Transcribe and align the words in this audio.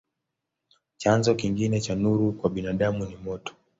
Chanzo 0.97 1.35
kingine 1.35 1.81
cha 1.81 1.95
nuru 1.95 2.31
kwa 2.33 2.49
binadamu 2.49 3.05
ni 3.05 3.15
moto. 3.17 3.53